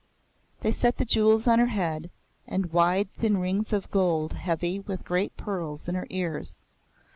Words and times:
They 0.61 0.71
set 0.71 0.97
the 0.97 1.05
jewels 1.05 1.45
on 1.45 1.59
her 1.59 1.67
head, 1.67 2.09
and 2.47 2.73
wide 2.73 3.13
thin 3.13 3.37
rings 3.37 3.71
of 3.71 3.91
gold 3.91 4.33
heavy 4.33 4.79
with 4.79 5.05
great 5.05 5.37
pearls 5.37 5.87
in 5.87 5.93
her 5.93 6.07
ears. 6.09 6.61